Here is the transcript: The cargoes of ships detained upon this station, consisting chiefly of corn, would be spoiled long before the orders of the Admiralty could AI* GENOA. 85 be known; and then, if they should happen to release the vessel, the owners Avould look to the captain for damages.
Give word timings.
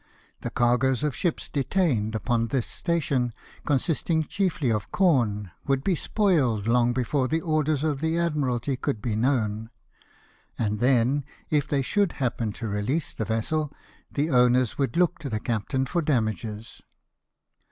The 0.39 0.49
cargoes 0.49 1.03
of 1.03 1.15
ships 1.15 1.47
detained 1.47 2.15
upon 2.15 2.47
this 2.47 2.65
station, 2.65 3.33
consisting 3.67 4.23
chiefly 4.23 4.71
of 4.71 4.91
corn, 4.91 5.51
would 5.67 5.83
be 5.83 5.93
spoiled 5.93 6.65
long 6.65 6.91
before 6.91 7.27
the 7.27 7.41
orders 7.41 7.83
of 7.83 8.01
the 8.01 8.17
Admiralty 8.17 8.77
could 8.77 8.95
AI* 9.05 9.11
GENOA. 9.13 9.19
85 9.19 9.21
be 9.21 9.21
known; 9.21 9.69
and 10.57 10.79
then, 10.79 11.23
if 11.51 11.67
they 11.67 11.83
should 11.83 12.13
happen 12.13 12.51
to 12.53 12.67
release 12.67 13.13
the 13.13 13.25
vessel, 13.25 13.71
the 14.11 14.31
owners 14.31 14.73
Avould 14.73 14.95
look 14.95 15.19
to 15.19 15.29
the 15.29 15.39
captain 15.39 15.85
for 15.85 16.01
damages. 16.01 16.81